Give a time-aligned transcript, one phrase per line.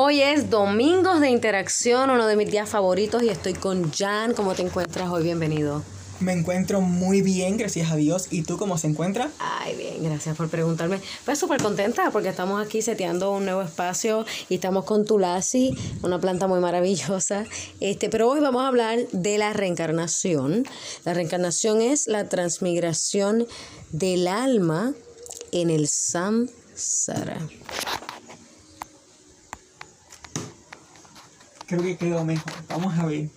[0.00, 4.32] Hoy es Domingos de Interacción, uno de mis días favoritos y estoy con Jan.
[4.32, 5.24] ¿Cómo te encuentras hoy?
[5.24, 5.82] Bienvenido.
[6.20, 8.28] Me encuentro muy bien, gracias a Dios.
[8.30, 9.28] ¿Y tú cómo se encuentra?
[9.40, 11.00] Ay, bien, gracias por preguntarme.
[11.24, 16.20] Pues súper contenta porque estamos aquí seteando un nuevo espacio y estamos con Tulasi, una
[16.20, 17.44] planta muy maravillosa.
[17.80, 20.64] Este, pero hoy vamos a hablar de la reencarnación.
[21.04, 23.48] La reencarnación es la transmigración
[23.90, 24.94] del alma
[25.50, 27.40] en el samsara.
[31.68, 32.52] Creo que quedó mejor.
[32.66, 33.28] Vamos a ver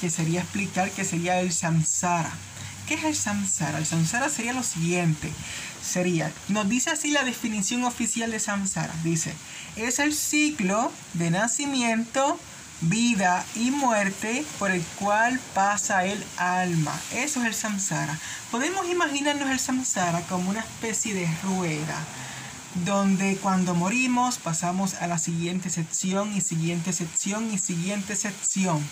[0.00, 2.32] que sería explicar qué sería el samsara.
[2.86, 3.76] ¿Qué es el samsara?
[3.76, 5.30] El samsara sería lo siguiente.
[5.82, 8.94] Sería, nos dice así la definición oficial de samsara.
[9.04, 9.34] Dice,
[9.76, 12.40] es el ciclo de nacimiento,
[12.80, 16.98] vida y muerte por el cual pasa el alma.
[17.12, 18.18] Eso es el samsara.
[18.50, 21.98] Podemos imaginarnos el samsara como una especie de rueda
[22.84, 28.82] donde cuando morimos pasamos a la siguiente sección y siguiente sección y siguiente sección.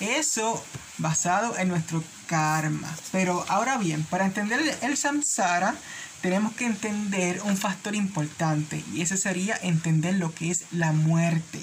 [0.00, 0.64] Eso
[0.98, 2.88] basado en nuestro karma.
[3.12, 5.74] Pero ahora bien, para entender el samsara,
[6.22, 11.60] tenemos que entender un factor importante y ese sería entender lo que es la muerte.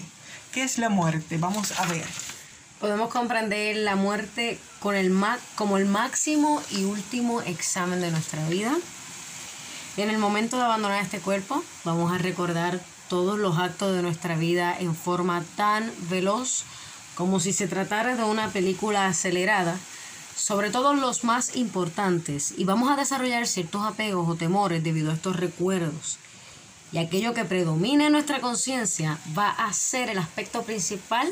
[0.52, 1.38] ¿Qué es la muerte?
[1.38, 2.06] Vamos a ver.
[2.80, 5.12] Podemos comprender la muerte con el
[5.56, 8.76] como el máximo y último examen de nuestra vida.
[9.98, 14.36] En el momento de abandonar este cuerpo, vamos a recordar todos los actos de nuestra
[14.36, 16.66] vida en forma tan veloz
[17.16, 19.76] como si se tratara de una película acelerada,
[20.36, 25.16] sobre todo los más importantes, y vamos a desarrollar ciertos apegos o temores debido a
[25.16, 26.20] estos recuerdos.
[26.92, 31.28] Y aquello que predomina en nuestra conciencia va a ser el aspecto principal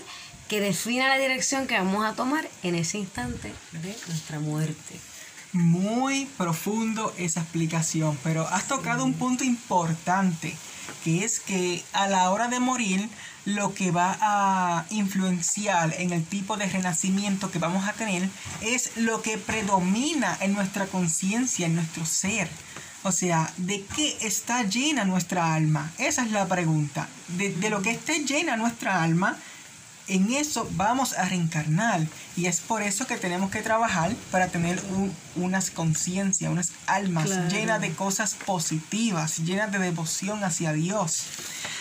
[0.48, 5.00] que defina la dirección que vamos a tomar en ese instante de nuestra muerte.
[5.56, 10.54] Muy profundo esa explicación, pero has tocado un punto importante,
[11.06, 13.10] que es que a la hora de morir
[13.46, 18.28] lo que va a influenciar en el tipo de renacimiento que vamos a tener
[18.60, 22.50] es lo que predomina en nuestra conciencia, en nuestro ser.
[23.04, 25.90] O sea, ¿de qué está llena nuestra alma?
[26.00, 27.08] Esa es la pregunta.
[27.30, 29.38] De, lo que esté llena nuestra alma,
[30.08, 32.02] en eso vamos a reencarnar.
[32.36, 34.82] Y es por eso que tenemos que trabajar para tener
[35.36, 41.24] unas conciencias, unas almas llenas de cosas positivas, llenas de devoción hacia Dios.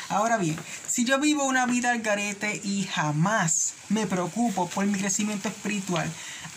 [0.08, 4.98] Ahora bien, si yo vivo una vida al garete y jamás me preocupo por mi
[4.98, 6.10] crecimiento espiritual,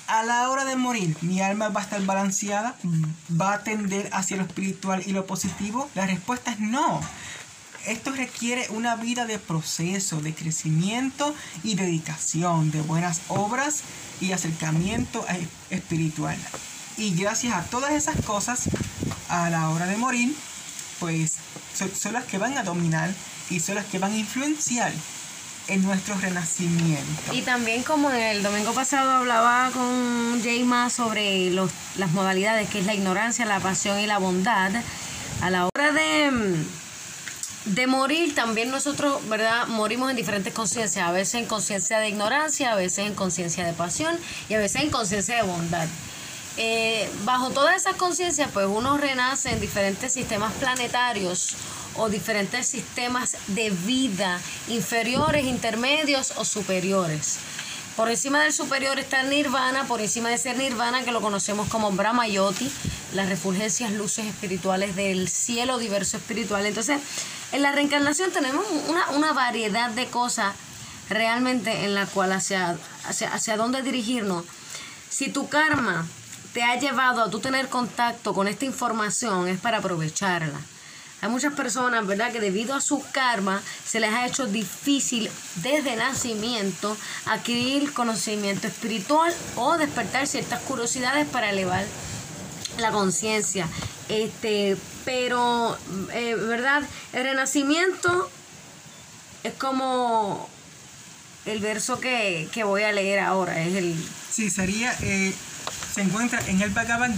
[0.08, 2.76] a la hora de morir, mi alma va a estar balanceada,
[3.30, 5.90] va a tender hacia lo espiritual y lo positivo.
[5.96, 7.02] La respuesta es no
[7.88, 11.34] esto requiere una vida de proceso, de crecimiento
[11.64, 13.82] y dedicación, de buenas obras
[14.20, 15.26] y acercamiento
[15.70, 16.38] espiritual.
[16.98, 18.70] Y gracias a todas esas cosas,
[19.30, 20.36] a la hora de morir,
[21.00, 21.36] pues
[21.74, 23.14] son, las que van a dominar
[23.50, 24.92] y son las que van a influenciar
[25.68, 27.34] en nuestro renacimiento.
[27.34, 32.96] Y también como el domingo pasado hablaba con Jayma sobre las modalidades que es la
[32.96, 34.72] ignorancia, la pasión y la bondad,
[35.42, 36.66] a la hora de
[37.74, 39.68] de morir también nosotros, ¿verdad?
[39.68, 43.74] Morimos en diferentes conciencias, a veces en conciencia de ignorancia, a veces en conciencia de
[43.74, 44.18] pasión
[44.50, 45.88] y a veces en conciencia de bondad.
[46.58, 51.56] Eh, bajo todas esas conciencias, pues uno renace en diferentes sistemas planetarios
[51.96, 57.40] o diferentes sistemas de vida, inferiores, intermedios o superiores.
[57.96, 61.68] Por encima del superior está el nirvana, por encima de ese nirvana que lo conocemos
[61.68, 62.72] como Brahmayoti,
[63.14, 66.66] las refulgencias luces espirituales del cielo diverso espiritual.
[66.66, 67.00] Entonces,
[67.52, 68.66] en la reencarnación tenemos
[69.16, 70.54] una, variedad de cosas
[71.10, 74.44] realmente en la cual hacia, hacia, hacia dónde dirigirnos.
[75.10, 76.06] Si tu karma
[76.54, 80.60] te ha llevado a tú tener contacto con esta información, es para aprovecharla.
[81.22, 85.96] Hay muchas personas, ¿verdad?, que debido a su karma se les ha hecho difícil desde
[85.96, 86.96] nacimiento
[87.26, 91.86] adquirir conocimiento espiritual o despertar ciertas curiosidades para elevar
[92.80, 93.68] la conciencia.
[94.10, 95.78] Este, pero,
[96.14, 96.84] eh, ¿verdad?
[97.14, 98.30] El renacimiento
[99.44, 100.50] es como
[101.46, 103.62] el verso que, voy a leer ahora.
[103.62, 103.96] Es el.
[104.32, 104.96] Sí, sería.
[105.02, 105.34] Eh,
[105.94, 107.10] se encuentra en el Bhagavad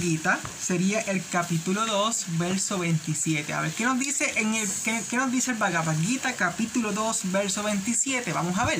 [0.65, 3.51] sería el capítulo 2, verso 27.
[3.53, 5.95] A ver, ¿qué nos dice, en el, qué, qué nos dice el Bhagavad
[6.37, 8.31] capítulo 2, verso 27?
[8.31, 8.79] Vamos a ver.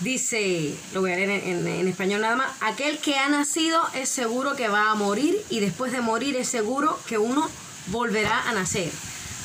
[0.00, 4.56] Dice, lo voy a leer en, español nada más, aquel que ha nacido es seguro
[4.56, 7.48] que va a morir y después de morir es seguro que uno
[7.88, 8.90] volverá a nacer.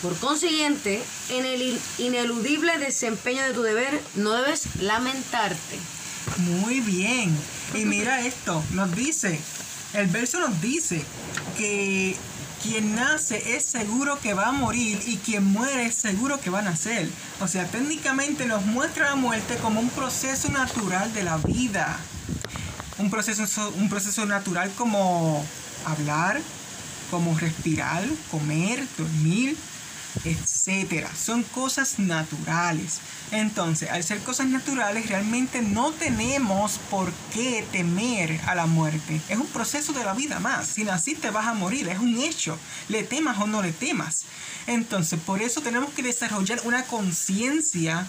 [0.01, 5.79] Por consiguiente, en el ineludible desempeño de tu deber no debes lamentarte.
[6.37, 7.35] Muy bien.
[7.73, 9.39] Y mira esto, nos dice,
[9.93, 11.03] el verso nos dice
[11.57, 12.15] que
[12.67, 16.59] quien nace es seguro que va a morir y quien muere es seguro que va
[16.59, 17.09] a nacer.
[17.39, 21.97] O sea, técnicamente nos muestra la muerte como un proceso natural de la vida.
[22.97, 25.45] Un proceso, un proceso natural como
[25.85, 26.41] hablar,
[27.09, 29.55] como respirar, comer, dormir,
[30.23, 31.09] etcétera.
[31.15, 32.99] Son cosas naturales.
[33.31, 39.21] Entonces, al ser cosas naturales, realmente no tenemos por qué temer a la muerte.
[39.29, 40.67] Es un proceso de la vida más.
[40.67, 42.57] Si naciste vas a morir, es un hecho.
[42.89, 44.25] Le temas o no le temas.
[44.67, 48.05] Entonces, por eso tenemos que desarrollar una conciencia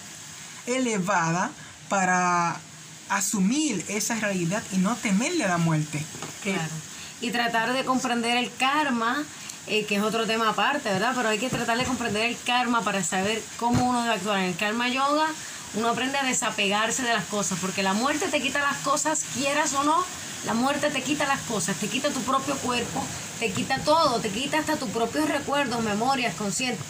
[0.67, 1.51] elevada
[1.89, 2.61] para
[3.09, 6.03] asumir esa realidad y no temerle a la muerte.
[6.43, 6.73] Claro.
[7.21, 9.25] Y tratar de comprender el karma
[9.69, 11.13] eh, que es otro tema aparte, ¿verdad?
[11.15, 14.39] Pero hay que tratar de comprender el karma para saber cómo uno debe actuar.
[14.39, 15.27] En el karma yoga
[15.75, 19.75] uno aprende a desapegarse de las cosas, porque la muerte te quita las cosas, quieras
[19.75, 20.05] o no,
[20.47, 23.05] la muerte te quita las cosas, te quita tu propio cuerpo,
[23.39, 26.85] te quita todo, te quita hasta tus propios recuerdos, memorias, conscientes,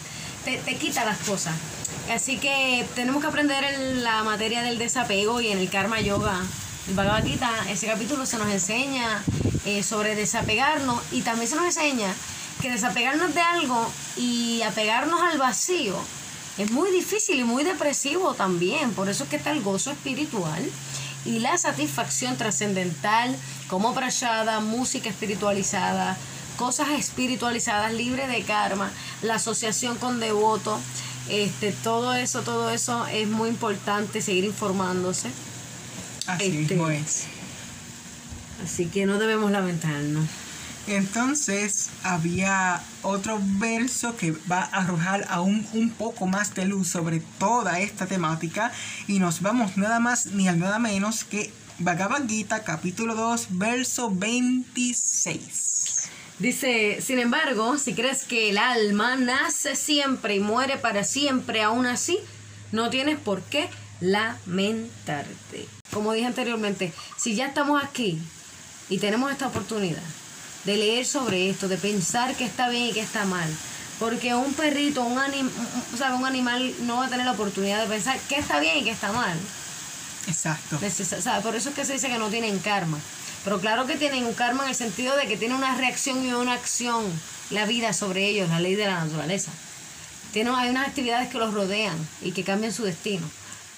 [0.45, 1.55] te, te quita las cosas.
[2.11, 6.41] Así que tenemos que aprender en la materia del desapego y en el karma yoga.
[6.89, 9.23] El Bhagavad Gita, ese capítulo se nos enseña
[9.67, 12.15] eh, sobre desapegarnos y también se nos enseña
[12.61, 15.97] que desapegarnos de algo y apegarnos al vacío
[16.59, 18.93] es muy difícil y muy depresivo también.
[18.93, 20.69] Por eso es que está el gozo espiritual
[21.25, 23.37] y la satisfacción trascendental
[23.69, 26.17] como prashada, música espiritualizada,
[26.57, 28.91] cosas espiritualizadas, libre de karma,
[29.23, 30.81] la asociación con devoto,
[31.29, 35.29] este, todo eso, todo eso es muy importante seguir informándose.
[36.27, 37.25] Así Este, es.
[38.65, 40.25] Así que no debemos lamentarnos.
[40.89, 47.21] Entonces había otro verso que va a arrojar aún un poco más de luz sobre
[47.39, 48.73] toda esta temática
[49.07, 52.23] y nos vamos nada más ni al nada menos que Bhagavad
[52.65, 56.09] capítulo 2 verso 26.
[56.39, 61.85] Dice, sin embargo, si crees que el alma nace siempre y muere para siempre, aún
[61.85, 62.19] así,
[62.73, 63.69] no tienes por qué
[64.01, 65.69] lamentarte.
[65.93, 68.19] Como dije anteriormente, si ya estamos aquí
[68.89, 70.03] y tenemos esta oportunidad
[70.65, 73.49] de leer sobre esto, de pensar que está bien y que está mal,
[73.99, 75.49] porque un perrito, un, anim
[75.95, 78.79] o sea, un animal no va a tener la oportunidad de pensar qué está bien
[78.79, 79.37] y qué está mal.
[80.27, 80.79] Exacto.
[80.81, 82.99] Neces- o sea, por eso es que se dice que no tienen karma.
[83.45, 86.33] Pero claro que tienen un karma en el sentido de que tiene una reacción y
[86.33, 87.05] una acción
[87.51, 89.51] la vida sobre ellos, la ley de la naturaleza.
[90.33, 93.27] Tiene, hay unas actividades que los rodean y que cambian su destino,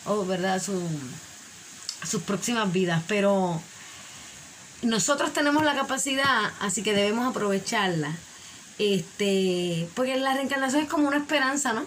[0.07, 0.83] o verdad, su,
[2.05, 3.03] sus próximas vidas.
[3.07, 3.63] Pero
[4.83, 8.17] nosotros tenemos la capacidad, así que debemos aprovecharla.
[8.79, 11.85] Este, porque la reencarnación es como una esperanza, ¿no?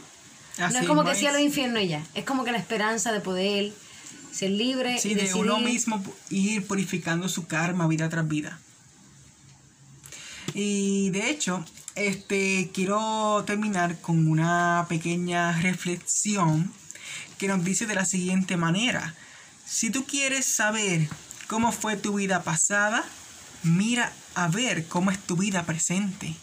[0.60, 1.18] no es como que es.
[1.18, 2.04] cielo o infierno y ya.
[2.13, 3.74] Es como que la esperanza de poder
[4.31, 8.60] ser libre Sí, y de uno mismo ir purificando su karma vida tras vida.
[10.54, 16.72] Y de hecho, este quiero terminar con una pequeña reflexión
[17.38, 19.16] que nos dice de la siguiente manera.
[19.66, 21.07] Si tú quieres saber
[21.53, 23.03] cómo fue tu vida pasada,
[23.61, 26.33] mira a ver cómo es tu vida presente.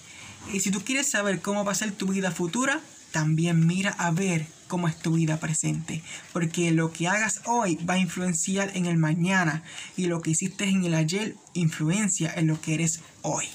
[0.52, 2.78] Y si tú quieres saber cómo va a ser tu vida futura,
[3.10, 6.00] también mira a ver cómo es tu vida presente.
[6.32, 9.64] Porque lo que hagas hoy va a influenciar en el mañana.
[9.96, 13.48] Y lo que hiciste en el ayer influencia en lo que eres hoy.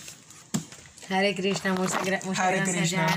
[1.08, 3.08] Hare Krishna, muchas, gra- muchas Hare gracias, Krishna.